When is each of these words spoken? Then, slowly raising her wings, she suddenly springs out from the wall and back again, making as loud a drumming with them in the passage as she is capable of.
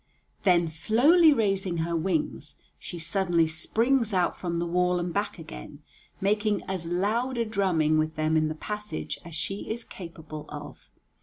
Then, 0.45 0.67
slowly 0.67 1.31
raising 1.31 1.77
her 1.77 1.95
wings, 1.95 2.55
she 2.79 2.97
suddenly 2.97 3.45
springs 3.45 4.13
out 4.15 4.35
from 4.35 4.57
the 4.57 4.65
wall 4.65 4.99
and 4.99 5.13
back 5.13 5.37
again, 5.37 5.83
making 6.19 6.63
as 6.63 6.87
loud 6.87 7.37
a 7.37 7.45
drumming 7.45 7.99
with 7.99 8.15
them 8.15 8.35
in 8.35 8.47
the 8.47 8.55
passage 8.55 9.19
as 9.23 9.35
she 9.35 9.69
is 9.69 9.83
capable 9.83 10.47
of. 10.49 10.89